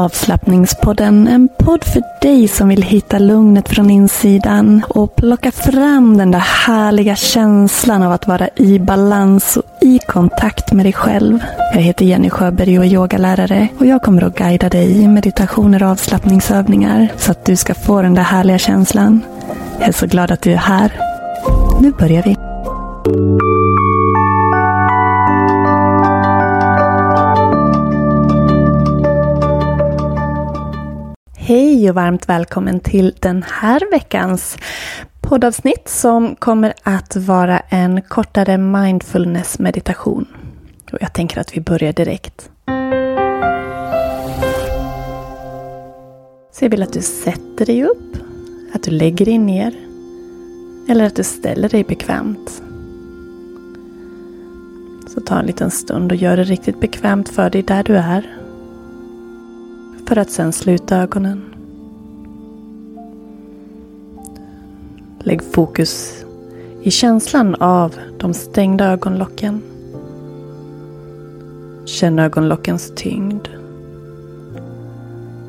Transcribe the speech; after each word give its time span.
Avslappningspodden, 0.00 1.28
en 1.28 1.48
podd 1.58 1.84
för 1.84 2.02
dig 2.22 2.48
som 2.48 2.68
vill 2.68 2.82
hitta 2.82 3.18
lugnet 3.18 3.68
från 3.68 3.90
insidan 3.90 4.82
och 4.88 5.16
plocka 5.16 5.52
fram 5.52 6.16
den 6.16 6.30
där 6.30 6.38
härliga 6.66 7.16
känslan 7.16 8.02
av 8.02 8.12
att 8.12 8.26
vara 8.26 8.48
i 8.56 8.78
balans 8.78 9.56
och 9.56 9.64
i 9.80 9.98
kontakt 9.98 10.72
med 10.72 10.86
dig 10.86 10.92
själv. 10.92 11.38
Jag 11.74 11.80
heter 11.80 12.04
Jenny 12.04 12.30
Sjöberg 12.30 12.78
och 12.78 12.84
är 12.84 12.88
yogalärare 12.88 13.68
och 13.78 13.86
jag 13.86 14.02
kommer 14.02 14.24
att 14.24 14.34
guida 14.34 14.68
dig 14.68 15.02
i 15.02 15.08
meditationer 15.08 15.82
och 15.82 15.88
avslappningsövningar 15.88 17.08
så 17.16 17.30
att 17.30 17.44
du 17.44 17.56
ska 17.56 17.74
få 17.74 18.02
den 18.02 18.14
där 18.14 18.22
härliga 18.22 18.58
känslan. 18.58 19.20
Jag 19.78 19.88
är 19.88 19.92
så 19.92 20.06
glad 20.06 20.30
att 20.30 20.42
du 20.42 20.52
är 20.52 20.56
här. 20.56 20.92
Nu 21.80 21.92
börjar 21.92 22.22
vi. 22.22 22.36
Hej 31.80 31.90
och 31.90 31.94
varmt 31.94 32.28
välkommen 32.28 32.80
till 32.80 33.14
den 33.20 33.42
här 33.42 33.90
veckans 33.90 34.58
poddavsnitt 35.20 35.88
som 35.88 36.36
kommer 36.36 36.74
att 36.82 37.16
vara 37.16 37.60
en 37.60 38.02
kortare 38.02 38.58
mindfulness 38.58 39.58
meditation. 39.58 40.26
Och 40.92 40.98
jag 41.00 41.12
tänker 41.12 41.40
att 41.40 41.56
vi 41.56 41.60
börjar 41.60 41.92
direkt. 41.92 42.50
Så 46.52 46.64
jag 46.64 46.70
vill 46.70 46.82
att 46.82 46.92
du 46.92 47.02
sätter 47.02 47.66
dig 47.66 47.84
upp, 47.84 48.16
att 48.74 48.82
du 48.82 48.90
lägger 48.90 49.26
dig 49.26 49.38
ner 49.38 49.74
eller 50.88 51.04
att 51.04 51.16
du 51.16 51.24
ställer 51.24 51.68
dig 51.68 51.84
bekvämt. 51.84 52.62
Så 55.08 55.20
ta 55.20 55.38
en 55.38 55.46
liten 55.46 55.70
stund 55.70 56.12
och 56.12 56.18
gör 56.18 56.36
det 56.36 56.44
riktigt 56.44 56.80
bekvämt 56.80 57.28
för 57.28 57.50
dig 57.50 57.62
där 57.62 57.82
du 57.82 57.96
är 57.96 58.36
för 60.06 60.16
att 60.16 60.30
sen 60.30 60.52
sluta 60.52 60.96
ögonen. 60.96 61.49
Lägg 65.24 65.42
fokus 65.42 66.24
i 66.82 66.90
känslan 66.90 67.54
av 67.54 67.94
de 68.18 68.34
stängda 68.34 68.84
ögonlocken. 68.84 69.62
Känn 71.84 72.18
ögonlockens 72.18 72.92
tyngd. 72.96 73.48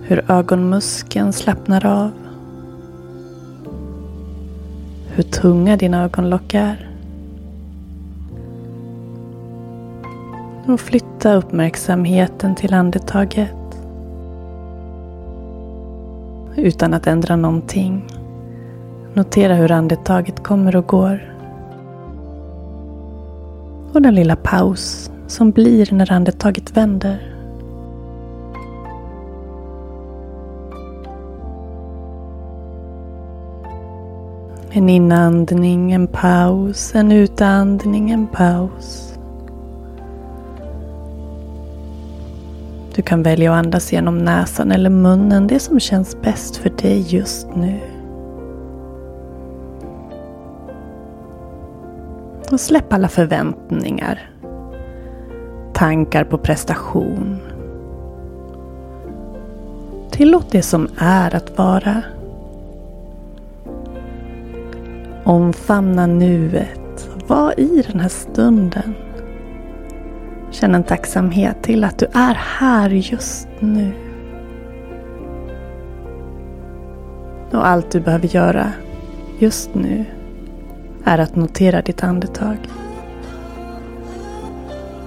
Hur 0.01 0.31
ögonmuskeln 0.31 1.33
slappnar 1.33 1.85
av. 1.85 2.11
Hur 5.07 5.23
tunga 5.23 5.77
dina 5.77 6.03
ögonlock 6.03 6.53
är. 6.53 6.89
Och 10.67 10.79
flytta 10.79 11.35
uppmärksamheten 11.35 12.55
till 12.55 12.73
andetaget 12.73 13.55
utan 16.55 16.93
att 16.93 17.07
ändra 17.07 17.35
någonting. 17.35 18.20
Notera 19.13 19.53
hur 19.53 19.71
andetaget 19.71 20.43
kommer 20.43 20.75
och 20.75 20.87
går. 20.87 21.35
Och 23.93 24.01
den 24.01 24.15
lilla 24.15 24.35
paus 24.35 25.11
som 25.27 25.51
blir 25.51 25.93
när 25.93 26.11
andetaget 26.11 26.77
vänder. 26.77 27.27
En 34.73 34.89
inandning, 34.89 35.91
en 35.91 36.07
paus, 36.07 36.95
en 36.95 37.11
utandning, 37.11 38.11
en 38.11 38.27
paus. 38.27 39.13
Du 42.95 43.01
kan 43.01 43.23
välja 43.23 43.53
att 43.53 43.65
andas 43.65 43.93
genom 43.93 44.17
näsan 44.17 44.71
eller 44.71 44.89
munnen, 44.89 45.47
det 45.47 45.59
som 45.59 45.79
känns 45.79 46.21
bäst 46.21 46.57
för 46.57 46.69
dig 46.69 47.05
just 47.09 47.47
nu. 47.55 47.90
Och 52.51 52.59
släpp 52.59 52.93
alla 52.93 53.07
förväntningar. 53.07 54.29
Tankar 55.73 56.23
på 56.23 56.37
prestation. 56.37 57.37
Tillåt 60.09 60.51
det 60.51 60.61
som 60.61 60.87
är 60.97 61.35
att 61.35 61.57
vara. 61.57 62.03
Omfamna 65.23 66.07
nuet. 66.07 67.09
Var 67.27 67.59
i 67.59 67.83
den 67.91 67.99
här 67.99 68.09
stunden. 68.09 68.95
Känn 70.51 70.75
en 70.75 70.83
tacksamhet 70.83 71.63
till 71.63 71.83
att 71.83 71.97
du 71.97 72.05
är 72.05 72.33
här 72.33 72.89
just 72.89 73.47
nu. 73.59 73.91
Och 77.51 77.67
allt 77.67 77.91
du 77.91 77.99
behöver 77.99 78.27
göra 78.27 78.71
just 79.39 79.75
nu 79.75 80.05
är 81.05 81.17
att 81.17 81.35
notera 81.35 81.81
ditt 81.81 82.03
andetag. 82.03 82.57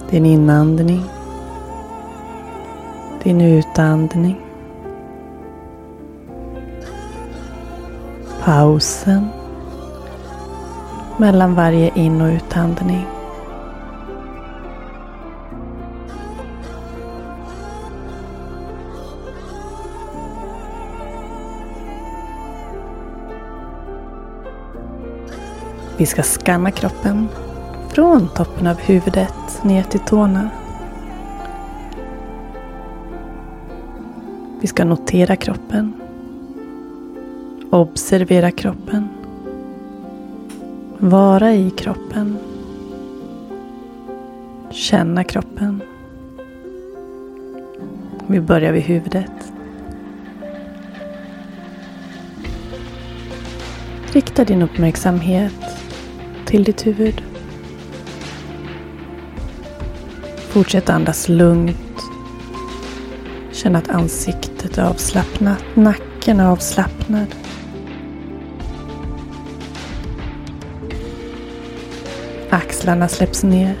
Din 0.09 0.25
inandning. 0.25 1.03
Din 3.23 3.41
utandning. 3.41 4.41
Pausen 8.43 9.27
mellan 11.17 11.55
varje 11.55 11.91
in 11.95 12.21
och 12.21 12.29
utandning. 12.29 13.14
Vi 25.97 26.05
ska 26.05 26.23
skanna 26.23 26.71
kroppen 26.71 27.27
från 27.89 28.29
toppen 28.35 28.67
av 28.67 28.77
huvudet 28.77 29.63
ner 29.63 29.83
till 29.83 29.99
tårna. 29.99 30.49
Vi 34.59 34.67
ska 34.67 34.85
notera 34.85 35.35
kroppen. 35.35 35.93
Observera 37.69 38.51
kroppen. 38.51 39.09
Vara 40.97 41.53
i 41.53 41.69
kroppen. 41.69 42.37
Känna 44.71 45.23
kroppen. 45.23 45.81
Vi 48.27 48.41
börjar 48.41 48.71
vid 48.71 48.83
huvudet. 48.83 49.53
Rikta 54.13 54.43
din 54.43 54.61
uppmärksamhet 54.61 55.64
till 56.45 56.63
ditt 56.63 56.87
huvud. 56.87 57.21
Fortsätt 60.49 60.89
andas 60.89 61.29
lugnt. 61.29 61.77
Känn 63.51 63.75
att 63.75 63.89
ansiktet 63.89 64.77
är 64.77 64.83
avslappnat, 64.83 65.63
nacken 65.73 66.39
är 66.39 66.45
avslappnad. 66.45 67.35
Axlarna 72.49 73.07
släpps 73.07 73.43
ner. 73.43 73.75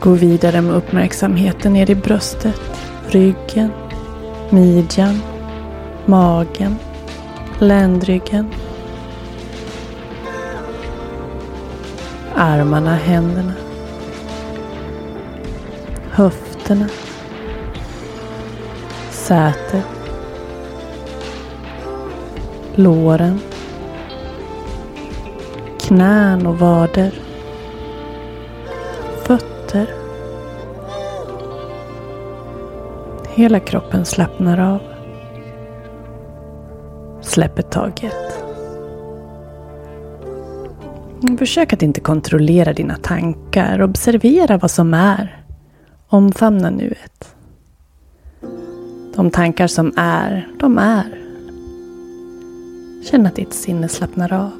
Gå 0.00 0.10
vidare 0.10 0.60
med 0.60 0.74
uppmärksamheten 0.74 1.72
ner 1.72 1.90
i 1.90 1.94
bröstet, 1.94 2.60
ryggen, 3.08 3.70
midjan, 4.50 5.20
magen, 6.10 6.76
ländryggen. 7.58 8.50
Armarna, 12.34 12.94
händerna. 12.94 13.52
Höfterna. 16.10 16.88
Sätet. 19.10 19.84
Låren. 22.74 23.40
Knän 25.80 26.46
och 26.46 26.58
vader. 26.58 27.14
Fötter. 29.22 29.86
Hela 33.28 33.60
kroppen 33.60 34.04
slappnar 34.04 34.58
av. 34.74 34.89
Släpper 37.30 37.62
taget. 37.62 38.42
Försök 41.38 41.72
att 41.72 41.82
inte 41.82 42.00
kontrollera 42.00 42.72
dina 42.72 42.96
tankar. 42.96 43.82
Observera 43.82 44.58
vad 44.58 44.70
som 44.70 44.94
är. 44.94 45.44
Omfamna 46.08 46.70
nuet. 46.70 47.34
De 49.16 49.30
tankar 49.30 49.66
som 49.66 49.92
är, 49.96 50.48
de 50.60 50.78
är. 50.78 51.18
Känn 53.04 53.26
att 53.26 53.36
ditt 53.36 53.54
sinne 53.54 53.88
slappnar 53.88 54.32
av. 54.32 54.50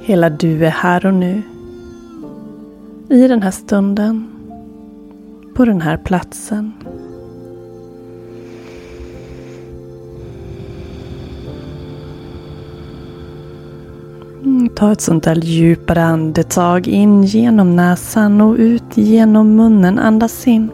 Hela 0.00 0.30
du 0.30 0.66
är 0.66 0.70
här 0.70 1.06
och 1.06 1.14
nu. 1.14 1.42
I 3.08 3.28
den 3.28 3.42
här 3.42 3.50
stunden. 3.50 4.28
På 5.54 5.64
den 5.64 5.80
här 5.80 5.96
platsen. 5.96 6.72
Ta 14.68 14.92
ett 14.92 15.00
sånt 15.00 15.24
där 15.24 15.34
djupare 15.34 16.04
andetag 16.04 16.88
in 16.88 17.22
genom 17.22 17.76
näsan 17.76 18.40
och 18.40 18.56
ut 18.58 18.96
genom 18.96 19.56
munnen. 19.56 19.98
Andas 19.98 20.46
in. 20.46 20.70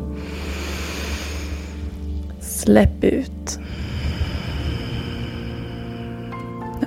Släpp 2.41 3.05
ut. 3.05 3.59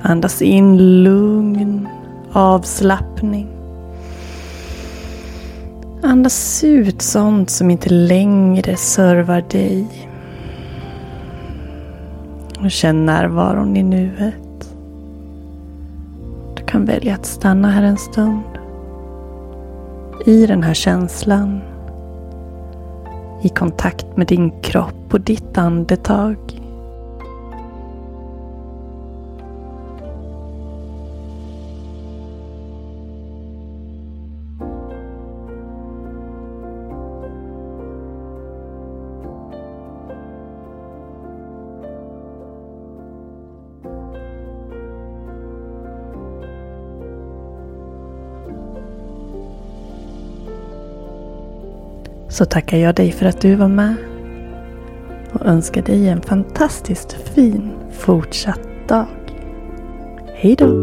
Andas 0.01 0.41
in 0.41 1.03
lugn, 1.03 1.87
avslappning. 2.31 3.47
Andas 6.03 6.63
ut 6.63 7.01
sånt 7.01 7.49
som 7.49 7.71
inte 7.71 7.89
längre 7.89 8.77
servar 8.77 9.43
dig. 9.51 9.87
Och 12.59 12.71
känn 12.71 13.05
närvaron 13.05 13.77
i 13.77 13.83
nuet 13.83 14.42
kan 16.73 16.85
välja 16.85 17.15
att 17.15 17.25
stanna 17.25 17.69
här 17.69 17.83
en 17.83 17.97
stund. 17.97 18.43
I 20.25 20.45
den 20.45 20.63
här 20.63 20.73
känslan. 20.73 21.61
I 23.41 23.49
kontakt 23.49 24.17
med 24.17 24.27
din 24.27 24.61
kropp 24.61 25.13
och 25.13 25.21
ditt 25.21 25.57
andetag. 25.57 26.62
Så 52.33 52.45
tackar 52.45 52.77
jag 52.77 52.95
dig 52.95 53.11
för 53.11 53.25
att 53.25 53.41
du 53.41 53.55
var 53.55 53.67
med 53.67 53.95
och 55.33 55.45
önskar 55.45 55.81
dig 55.81 56.09
en 56.09 56.21
fantastiskt 56.21 57.13
fin 57.13 57.71
fortsatt 57.91 58.87
dag. 58.87 59.07
Hejdå! 60.35 60.82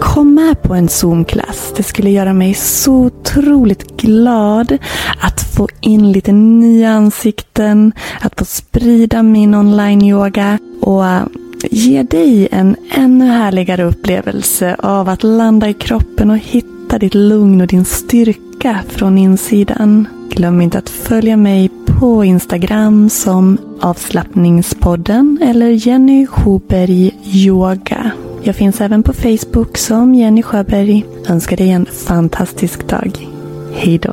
kom 0.00 0.34
med 0.34 0.62
på 0.62 0.74
en 0.74 0.88
Zoom-klass. 0.88 1.72
Det 1.76 1.82
skulle 1.82 2.10
göra 2.10 2.32
mig 2.32 2.54
så 2.54 2.94
otroligt 2.94 3.96
glad 3.96 4.78
att 5.20 5.42
få 5.42 5.68
in 5.80 6.12
lite 6.12 6.32
nya 6.32 6.90
ansikten, 6.90 7.92
att 8.20 8.38
få 8.38 8.44
sprida 8.44 9.22
min 9.22 9.54
online-yoga 9.54 10.58
och 10.80 11.04
ge 11.70 12.02
dig 12.02 12.48
en 12.52 12.76
ännu 12.90 13.24
härligare 13.24 13.84
upplevelse 13.84 14.76
av 14.78 15.08
att 15.08 15.22
landa 15.22 15.68
i 15.68 15.74
kroppen 15.74 16.30
och 16.30 16.38
hitta 16.38 16.98
ditt 16.98 17.14
lugn 17.14 17.60
och 17.60 17.66
din 17.66 17.84
styrka 17.84 18.80
från 18.88 19.18
insidan. 19.18 20.08
Glöm 20.30 20.60
inte 20.60 20.78
att 20.78 20.90
följa 20.90 21.36
mig 21.36 21.70
på 21.86 22.24
Instagram 22.24 23.10
som 23.10 23.58
avslappningspodden 23.80 25.38
eller 25.42 25.86
Jenny 25.86 26.26
Hoberg 26.30 27.10
Yoga. 27.24 28.10
Jag 28.42 28.56
finns 28.56 28.80
även 28.80 29.02
på 29.02 29.12
Facebook 29.12 29.78
som 29.78 30.14
Jenny 30.14 30.42
Sjöberg. 30.42 31.04
Önskar 31.28 31.56
dig 31.56 31.70
en 31.70 31.86
fantastisk 31.86 32.88
dag. 32.88 33.28
Hejdå! 33.74 34.12